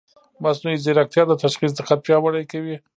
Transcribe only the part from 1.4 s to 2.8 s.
تشخیص دقت پیاوړی کوي.